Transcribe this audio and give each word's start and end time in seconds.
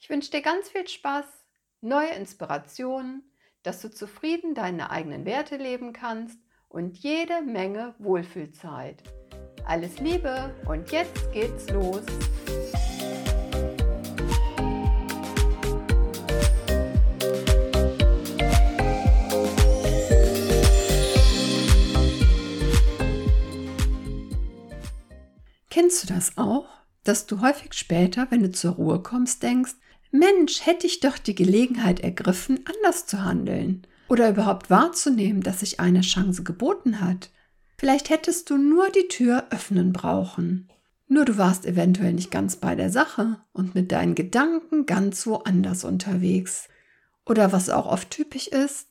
Ich 0.00 0.08
wünsche 0.08 0.30
dir 0.30 0.42
ganz 0.42 0.68
viel 0.68 0.86
Spaß, 0.86 1.24
neue 1.80 2.10
Inspirationen, 2.10 3.24
dass 3.64 3.82
du 3.82 3.90
zufrieden 3.90 4.54
deine 4.54 4.90
eigenen 4.90 5.24
Werte 5.24 5.56
leben 5.56 5.92
kannst 5.92 6.38
und 6.68 6.96
jede 6.98 7.42
Menge 7.42 7.96
Wohlfühlzeit. 7.98 9.02
Alles 9.66 9.98
Liebe 9.98 10.54
und 10.66 10.92
jetzt 10.92 11.32
geht's 11.32 11.68
los. 11.70 12.02
Kennst 25.68 26.04
du 26.04 26.14
das 26.14 26.38
auch, 26.38 26.68
dass 27.02 27.26
du 27.26 27.40
häufig 27.40 27.74
später, 27.74 28.30
wenn 28.30 28.42
du 28.42 28.52
zur 28.52 28.74
Ruhe 28.74 29.02
kommst, 29.02 29.42
denkst, 29.42 29.74
Mensch, 30.10 30.64
hätte 30.64 30.86
ich 30.86 31.00
doch 31.00 31.18
die 31.18 31.34
Gelegenheit 31.34 32.00
ergriffen, 32.00 32.60
anders 32.64 33.06
zu 33.06 33.24
handeln 33.24 33.86
oder 34.08 34.30
überhaupt 34.30 34.70
wahrzunehmen, 34.70 35.42
dass 35.42 35.60
sich 35.60 35.80
eine 35.80 36.00
Chance 36.00 36.42
geboten 36.42 37.00
hat. 37.00 37.30
Vielleicht 37.76 38.10
hättest 38.10 38.50
du 38.50 38.56
nur 38.56 38.90
die 38.90 39.08
Tür 39.08 39.46
öffnen 39.50 39.92
brauchen. 39.92 40.68
Nur 41.06 41.24
du 41.24 41.38
warst 41.38 41.64
eventuell 41.64 42.12
nicht 42.12 42.30
ganz 42.30 42.56
bei 42.56 42.74
der 42.74 42.90
Sache 42.90 43.40
und 43.52 43.74
mit 43.74 43.92
deinen 43.92 44.14
Gedanken 44.14 44.86
ganz 44.86 45.26
woanders 45.26 45.84
unterwegs. 45.84 46.68
Oder 47.24 47.52
was 47.52 47.70
auch 47.70 47.86
oft 47.86 48.10
typisch 48.10 48.48
ist, 48.48 48.88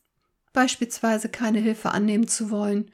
beispielsweise 0.54 1.30
keine 1.30 1.60
Hilfe 1.60 1.92
annehmen 1.92 2.28
zu 2.28 2.50
wollen, 2.50 2.92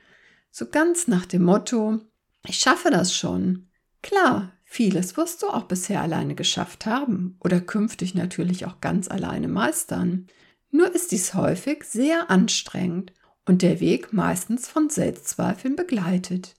so 0.51 0.67
ganz 0.67 1.07
nach 1.07 1.25
dem 1.25 1.43
Motto, 1.43 1.99
ich 2.45 2.59
schaffe 2.59 2.89
das 2.89 3.15
schon. 3.15 3.69
Klar, 4.01 4.51
Vieles 4.75 5.17
wirst 5.17 5.43
du 5.43 5.49
auch 5.49 5.65
bisher 5.65 6.01
alleine 6.01 6.33
geschafft 6.33 6.87
haben 6.87 7.37
oder 7.43 7.61
künftig 7.61 8.15
natürlich 8.15 8.65
auch 8.65 8.81
ganz 8.81 9.07
alleine 9.07 9.47
meistern. 9.47 10.25
Nur 10.71 10.95
ist 10.95 11.11
dies 11.11 11.35
häufig 11.35 11.83
sehr 11.83 12.31
anstrengend 12.31 13.13
und 13.45 13.61
der 13.61 13.79
Weg 13.79 14.13
meistens 14.13 14.67
von 14.67 14.89
Selbstzweifeln 14.89 15.75
begleitet. 15.75 16.55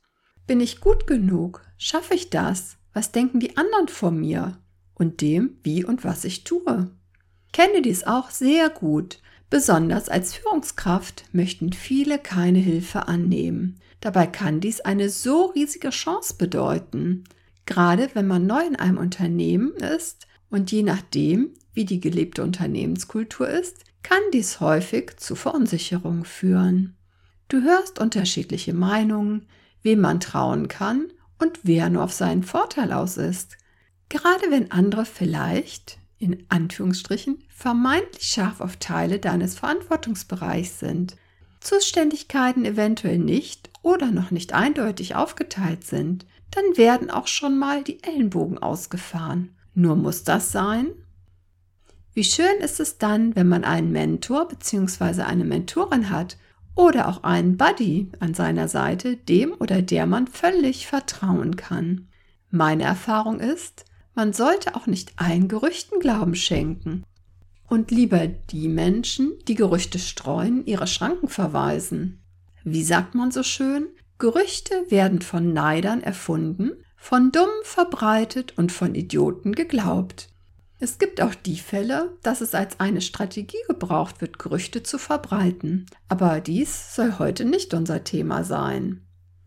Bin 0.47 0.61
ich 0.61 0.81
gut 0.81 1.09
genug? 1.09 1.63
Schaffe 1.77 2.15
ich 2.15 2.31
das? 2.31 2.77
Was 2.93 3.11
denken 3.11 3.41
die 3.41 3.57
anderen 3.57 3.89
von 3.89 4.21
mir? 4.21 4.59
Und 4.95 5.21
dem, 5.21 5.59
wie 5.65 5.85
und 5.85 6.05
was 6.05 6.25
ich 6.25 6.45
tue. 6.45 6.93
kenne 7.53 7.83
dies 7.83 8.05
auch 8.05 8.31
sehr 8.31 8.71
gut. 8.71 9.19
Besonders 9.51 10.09
als 10.09 10.35
Führungskraft 10.35 11.25
möchten 11.33 11.73
viele 11.73 12.21
keine 12.21 12.61
Hilfe 12.61 13.09
annehmen. 13.09 13.81
Dabei 13.99 14.29
kann 14.29 14.61
dies 14.61 14.83
eine 14.83 15.11
so 15.11 15.47
riesige 15.47 15.91
Chance 15.91 16.37
bedeuten. 16.39 17.25
Gerade 17.67 18.11
wenn 18.15 18.27
man 18.27 18.47
neu 18.47 18.65
in 18.67 18.77
einem 18.77 18.99
Unternehmen 18.99 19.73
ist 19.75 20.27
und 20.51 20.71
je 20.71 20.83
nachdem, 20.83 21.55
wie 21.73 21.85
die 21.85 22.01
gelebte 22.01 22.43
Unternehmenskultur 22.43 23.49
ist, 23.49 23.85
kann 24.03 24.21
dies 24.33 24.61
häufig 24.61 25.17
zu 25.17 25.35
Verunsicherung 25.35 26.25
führen. 26.25 26.97
Du 27.49 27.63
hörst 27.63 27.99
unterschiedliche 27.99 28.75
Meinungen, 28.75 29.47
wem 29.83 30.01
man 30.01 30.21
trauen 30.21 30.69
kann 30.69 31.07
und 31.39 31.61
wer 31.63 31.91
nur 31.91 32.05
auf 32.05 32.13
seinen 32.13 32.43
Vorteil 32.43 32.93
aus 32.93 33.17
ist. 33.17 33.57
Gerade 34.09 34.51
wenn 34.51 34.71
andere 34.71 35.05
vielleicht, 35.05 35.99
in 36.19 36.45
Anführungsstrichen, 36.49 37.43
vermeintlich 37.49 38.25
scharf 38.25 38.61
auf 38.61 38.77
Teile 38.77 39.19
deines 39.19 39.59
Verantwortungsbereichs 39.59 40.79
sind, 40.79 41.17
Zuständigkeiten 41.61 42.65
eventuell 42.65 43.19
nicht 43.19 43.71
oder 43.83 44.11
noch 44.11 44.31
nicht 44.31 44.53
eindeutig 44.53 45.15
aufgeteilt 45.15 45.85
sind, 45.85 46.27
dann 46.55 46.77
werden 46.77 47.11
auch 47.11 47.27
schon 47.27 47.59
mal 47.59 47.83
die 47.83 48.03
Ellenbogen 48.03 48.59
ausgefahren. 48.59 49.55
Nur 49.75 49.97
muss 49.97 50.25
das 50.25 50.53
sein? 50.53 50.89
Wie 52.13 52.25
schön 52.25 52.59
ist 52.61 52.79
es 52.79 52.99
dann, 52.99 53.35
wenn 53.35 53.49
man 53.49 53.65
einen 53.65 53.91
Mentor 53.91 54.47
bzw. 54.47 55.23
eine 55.23 55.45
Mentorin 55.45 56.11
hat 56.11 56.37
oder 56.77 57.09
auch 57.09 57.25
einen 57.25 57.57
Buddy 57.57 58.11
an 58.21 58.35
seiner 58.35 58.69
Seite, 58.69 59.17
dem 59.17 59.53
oder 59.59 59.83
der 59.83 60.07
man 60.07 60.29
völlig 60.29 60.87
vertrauen 60.87 61.57
kann. 61.57 62.09
Meine 62.51 62.85
Erfahrung 62.85 63.41
ist, 63.41 63.85
man 64.15 64.33
sollte 64.33 64.77
auch 64.77 64.87
nicht 64.87 65.13
allen 65.17 65.49
Gerüchten 65.49 65.99
Glauben 65.99 66.37
schenken 66.37 67.05
und 67.69 67.91
lieber 67.91 68.29
die 68.29 68.69
Menschen, 68.69 69.33
die 69.49 69.57
Gerüchte 69.57 69.99
streuen, 69.99 70.65
ihre 70.67 70.87
Schranken 70.87 71.29
verweisen. 71.29 72.23
Wie 72.63 72.85
sagt 72.85 73.15
man 73.15 73.33
so 73.33 73.43
schön? 73.43 73.89
Gerüchte 74.19 74.75
werden 74.89 75.23
von 75.23 75.53
Neidern 75.53 76.03
erfunden, 76.03 76.73
von 76.97 77.33
Dummen 77.33 77.51
verbreitet 77.65 78.57
und 78.57 78.73
von 78.73 78.95
Idioten 78.95 79.53
geglaubt. 79.53 80.31
Es 80.81 80.99
gibt 80.99 81.21
auch 81.21 81.35
die 81.35 81.59
Fälle, 81.59 82.17
dass 82.23 82.41
es 82.41 82.55
als 82.55 82.81
eine 82.81 83.01
Strategie 83.01 83.63
gebraucht 83.69 84.21
wird, 84.21 84.39
Gerüchte 84.39 84.83
zu 84.83 84.99
verbreiten. 84.99 85.87
Aber 86.09 86.41
dies 86.41 86.95
soll 86.95 87.19
heute 87.19 87.45
nicht 87.45 87.75
unser 87.75 88.05
Thema 88.05 88.45
sein. 88.45 89.01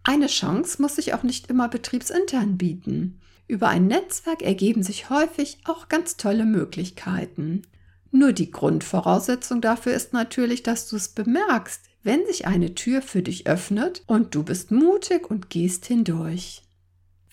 Eine 0.03 0.27
Chance 0.27 0.81
muss 0.81 0.95
sich 0.95 1.13
auch 1.13 1.23
nicht 1.23 1.49
immer 1.49 1.67
betriebsintern 1.67 2.57
bieten. 2.57 3.19
Über 3.47 3.69
ein 3.69 3.87
Netzwerk 3.87 4.41
ergeben 4.41 4.83
sich 4.83 5.09
häufig 5.09 5.59
auch 5.65 5.89
ganz 5.89 6.17
tolle 6.17 6.45
Möglichkeiten. 6.45 7.63
Nur 8.11 8.33
die 8.33 8.51
Grundvoraussetzung 8.51 9.61
dafür 9.61 9.93
ist 9.93 10.13
natürlich, 10.13 10.63
dass 10.63 10.87
du 10.87 10.95
es 10.95 11.09
bemerkst, 11.09 11.81
wenn 12.07 12.25
sich 12.25 12.47
eine 12.47 12.73
Tür 12.73 13.01
für 13.01 13.21
dich 13.21 13.47
öffnet 13.47 14.01
und 14.07 14.33
du 14.33 14.41
bist 14.41 14.71
mutig 14.71 15.29
und 15.29 15.49
gehst 15.49 15.85
hindurch. 15.87 16.63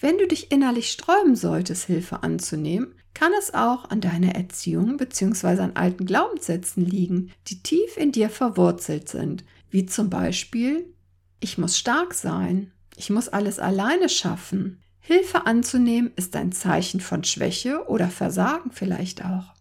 Wenn 0.00 0.18
du 0.18 0.26
dich 0.26 0.50
innerlich 0.50 0.90
sträuben 0.90 1.36
solltest, 1.36 1.84
Hilfe 1.84 2.24
anzunehmen, 2.24 2.96
kann 3.14 3.30
es 3.38 3.54
auch 3.54 3.88
an 3.90 4.00
deiner 4.00 4.34
Erziehung 4.34 4.96
bzw. 4.96 5.60
an 5.60 5.76
alten 5.76 6.06
Glaubenssätzen 6.06 6.84
liegen, 6.84 7.30
die 7.46 7.62
tief 7.62 7.96
in 7.96 8.10
dir 8.10 8.28
verwurzelt 8.28 9.08
sind, 9.08 9.44
wie 9.70 9.86
zum 9.86 10.10
Beispiel 10.10 10.92
ich 11.38 11.56
muss 11.56 11.78
stark 11.78 12.12
sein, 12.12 12.72
ich 12.96 13.10
muss 13.10 13.28
alles 13.28 13.60
alleine 13.60 14.08
schaffen. 14.08 14.82
Hilfe 14.98 15.46
anzunehmen 15.46 16.10
ist 16.16 16.34
ein 16.34 16.50
Zeichen 16.50 16.98
von 16.98 17.22
Schwäche 17.22 17.86
oder 17.86 18.08
Versagen 18.08 18.72
vielleicht 18.72 19.24
auch. 19.24 19.54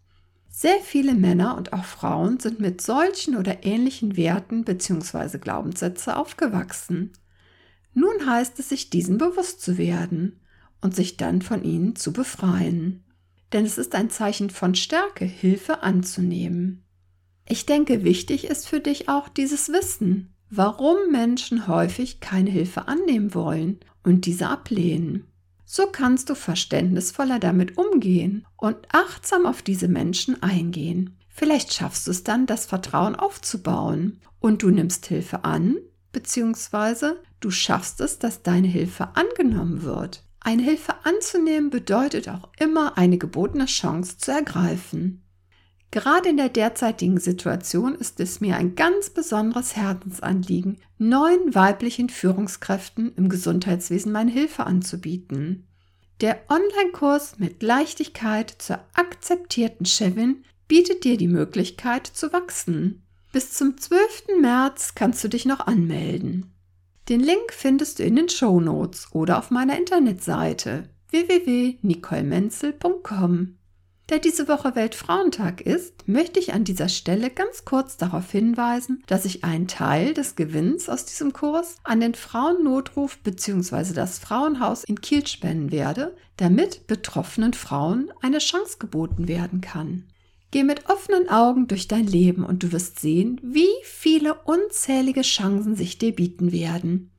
Sehr 0.55 0.81
viele 0.81 1.15
Männer 1.15 1.57
und 1.57 1.73
auch 1.73 1.83
Frauen 1.83 2.39
sind 2.39 2.59
mit 2.59 2.79
solchen 2.79 3.35
oder 3.37 3.65
ähnlichen 3.65 4.15
Werten 4.15 4.63
bzw. 4.63 5.39
Glaubenssätze 5.39 6.15
aufgewachsen. 6.15 7.13
Nun 7.95 8.27
heißt 8.27 8.59
es 8.59 8.69
sich 8.69 8.91
diesen 8.91 9.17
bewusst 9.17 9.63
zu 9.63 9.79
werden 9.79 10.39
und 10.79 10.95
sich 10.95 11.17
dann 11.17 11.41
von 11.41 11.63
ihnen 11.63 11.95
zu 11.95 12.13
befreien. 12.13 13.03
Denn 13.51 13.65
es 13.65 13.79
ist 13.79 13.95
ein 13.95 14.11
Zeichen 14.11 14.51
von 14.51 14.75
Stärke, 14.75 15.25
Hilfe 15.25 15.81
anzunehmen. 15.81 16.83
Ich 17.49 17.65
denke, 17.65 18.03
wichtig 18.03 18.45
ist 18.45 18.67
für 18.67 18.79
dich 18.79 19.09
auch 19.09 19.29
dieses 19.29 19.69
Wissen, 19.69 20.35
warum 20.51 20.97
Menschen 21.11 21.67
häufig 21.67 22.19
keine 22.19 22.51
Hilfe 22.51 22.87
annehmen 22.87 23.33
wollen 23.33 23.79
und 24.03 24.27
diese 24.27 24.49
ablehnen. 24.49 25.32
So 25.75 25.87
kannst 25.87 26.29
du 26.29 26.35
verständnisvoller 26.35 27.39
damit 27.39 27.79
umgehen 27.79 28.45
und 28.57 28.77
achtsam 28.91 29.47
auf 29.47 29.63
diese 29.63 29.87
Menschen 29.87 30.43
eingehen. 30.43 31.17
Vielleicht 31.29 31.73
schaffst 31.73 32.05
du 32.05 32.11
es 32.11 32.23
dann, 32.23 32.45
das 32.45 32.67
Vertrauen 32.67 33.15
aufzubauen 33.15 34.21
und 34.39 34.61
du 34.61 34.69
nimmst 34.69 35.07
Hilfe 35.07 35.45
an, 35.45 35.77
beziehungsweise 36.11 37.23
du 37.39 37.49
schaffst 37.49 38.01
es, 38.01 38.19
dass 38.19 38.43
deine 38.43 38.67
Hilfe 38.67 39.15
angenommen 39.15 39.81
wird. 39.81 40.23
Eine 40.41 40.61
Hilfe 40.61 40.93
anzunehmen 41.05 41.71
bedeutet 41.71 42.29
auch 42.29 42.49
immer 42.59 42.95
eine 42.99 43.17
gebotene 43.17 43.65
Chance 43.65 44.19
zu 44.19 44.29
ergreifen. 44.29 45.22
Gerade 45.93 46.29
in 46.29 46.37
der 46.37 46.49
derzeitigen 46.49 47.19
Situation 47.19 47.93
ist 47.93 48.19
es 48.19 48.41
mir 48.41 48.57
ein 48.57 48.73
ganz 48.73 49.11
besonderes 49.11 49.75
Herzensanliegen, 49.75 50.79
neuen 50.97 51.53
weiblichen 51.53 52.09
Führungskräften 52.09 53.13
im 53.15 53.29
Gesundheitswesen 53.29 54.11
meine 54.11 54.31
Hilfe 54.31 54.65
anzubieten. 54.65 55.67
Der 56.19 56.39
Online-Kurs 56.49 57.37
mit 57.37 57.61
Leichtigkeit 57.61 58.55
zur 58.57 58.79
akzeptierten 58.95 59.85
Chefin 59.85 60.43
bietet 60.67 61.03
dir 61.03 61.15
die 61.15 61.27
Möglichkeit 61.27 62.07
zu 62.07 62.33
wachsen. 62.33 63.03
Bis 63.31 63.53
zum 63.53 63.77
12. 63.77 64.39
März 64.41 64.95
kannst 64.95 65.23
du 65.23 65.27
dich 65.27 65.45
noch 65.45 65.67
anmelden. 65.67 66.55
Den 67.07 67.19
Link 67.19 67.53
findest 67.53 67.99
du 67.99 68.03
in 68.03 68.15
den 68.15 68.29
Show 68.29 68.59
Notes 68.59 69.09
oder 69.11 69.37
auf 69.37 69.51
meiner 69.51 69.77
Internetseite 69.77 70.89
www.nicolemenzel.com. 71.11 73.57
Da 74.07 74.17
diese 74.17 74.49
Woche 74.49 74.75
Weltfrauentag 74.75 75.61
ist, 75.61 76.07
möchte 76.09 76.37
ich 76.37 76.53
an 76.53 76.65
dieser 76.65 76.89
Stelle 76.89 77.29
ganz 77.29 77.63
kurz 77.63 77.95
darauf 77.95 78.29
hinweisen, 78.29 79.01
dass 79.07 79.23
ich 79.23 79.45
einen 79.45 79.67
Teil 79.67 80.13
des 80.13 80.35
Gewinns 80.35 80.89
aus 80.89 81.05
diesem 81.05 81.31
Kurs 81.31 81.77
an 81.85 82.01
den 82.01 82.13
Frauennotruf 82.13 83.17
bzw. 83.19 83.93
das 83.93 84.19
Frauenhaus 84.19 84.83
in 84.83 84.99
Kiel 84.99 85.25
spenden 85.25 85.71
werde, 85.71 86.17
damit 86.35 86.85
betroffenen 86.87 87.53
Frauen 87.53 88.11
eine 88.21 88.39
Chance 88.39 88.77
geboten 88.77 89.29
werden 89.29 89.61
kann. 89.61 90.03
Geh 90.51 90.63
mit 90.63 90.89
offenen 90.89 91.29
Augen 91.29 91.67
durch 91.67 91.87
dein 91.87 92.05
Leben 92.05 92.43
und 92.45 92.61
du 92.61 92.73
wirst 92.73 92.99
sehen, 92.99 93.39
wie 93.41 93.71
viele 93.83 94.35
unzählige 94.43 95.21
Chancen 95.21 95.75
sich 95.75 95.97
dir 95.97 96.13
bieten 96.13 96.51
werden. 96.51 97.09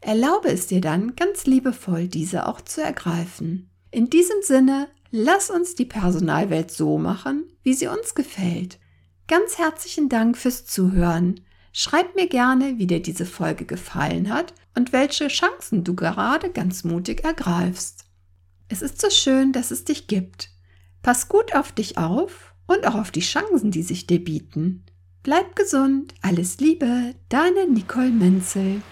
Erlaube 0.00 0.48
es 0.48 0.66
dir 0.66 0.82
dann 0.82 1.14
ganz 1.16 1.46
liebevoll, 1.46 2.08
diese 2.08 2.46
auch 2.46 2.60
zu 2.60 2.82
ergreifen. 2.82 3.70
In 3.90 4.10
diesem 4.10 4.42
Sinne, 4.42 4.88
lass 5.16 5.48
uns 5.48 5.76
die 5.76 5.84
Personalwelt 5.84 6.72
so 6.72 6.98
machen, 6.98 7.44
wie 7.62 7.74
sie 7.74 7.86
uns 7.86 8.16
gefällt. 8.16 8.80
Ganz 9.28 9.58
herzlichen 9.58 10.08
Dank 10.08 10.36
fürs 10.36 10.66
Zuhören. 10.66 11.40
Schreib 11.72 12.16
mir 12.16 12.26
gerne, 12.26 12.78
wie 12.78 12.88
dir 12.88 13.00
diese 13.00 13.24
Folge 13.24 13.64
gefallen 13.64 14.28
hat 14.28 14.54
und 14.74 14.92
welche 14.92 15.28
Chancen 15.28 15.84
du 15.84 15.94
gerade 15.94 16.50
ganz 16.50 16.82
mutig 16.82 17.22
ergreifst. 17.22 18.06
Es 18.68 18.82
ist 18.82 19.00
so 19.00 19.08
schön, 19.08 19.52
dass 19.52 19.70
es 19.70 19.84
dich 19.84 20.08
gibt. 20.08 20.50
Pass 21.02 21.28
gut 21.28 21.54
auf 21.54 21.70
dich 21.70 21.96
auf 21.96 22.52
und 22.66 22.84
auch 22.84 22.96
auf 22.96 23.12
die 23.12 23.20
Chancen, 23.20 23.70
die 23.70 23.84
sich 23.84 24.08
dir 24.08 24.22
bieten. 24.22 24.84
Bleib 25.22 25.54
gesund, 25.54 26.12
alles 26.22 26.58
Liebe, 26.58 27.14
deine 27.28 27.68
Nicole 27.68 28.10
Menzel. 28.10 28.82